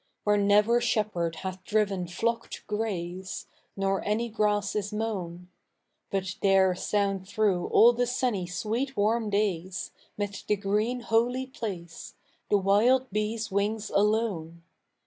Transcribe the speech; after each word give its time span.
Where 0.23 0.35
ntver 0.35 0.81
shepherd 0.81 1.35
hath 1.45 1.63
driven 1.63 2.07
flock 2.07 2.49
to 2.49 2.63
gra 2.65 2.89
.e, 2.89 3.23
Nor 3.77 4.03
any 4.03 4.29
grass 4.29 4.75
is 4.75 4.91
mo'un; 4.91 5.47
But 6.09 6.37
there 6.41 6.73
soujid 6.73 7.27
through 7.27 7.67
all 7.67 7.93
the 7.93 8.07
sunny 8.07 8.47
sweet 8.47 8.97
warm 8.97 9.29
days. 9.29 9.91
Mid 10.17 10.41
the 10.47 10.55
green 10.55 11.01
holy 11.01 11.45
pi 11.45 11.75
cue. 11.75 11.87
The 12.49 12.57
zvild 12.57 13.11
bee's 13.11 13.51
wings 13.51 13.91
alone. 13.91 14.63